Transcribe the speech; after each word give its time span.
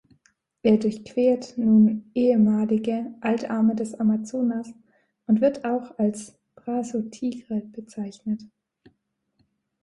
Er 0.63 0.77
durchquert 0.77 1.59
nun 1.59 2.09
ehemalige 2.15 3.13
Altarme 3.21 3.75
des 3.75 3.93
Amazonas 3.93 4.73
und 5.27 5.41
wird 5.41 5.63
auch 5.63 5.95
als 5.99 6.39
"Brazo 6.55 7.03
Tigre" 7.03 7.61
bezeichnet. 7.65 8.43